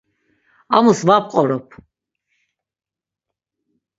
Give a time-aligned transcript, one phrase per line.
[0.75, 1.67] Amus va p̌qorop.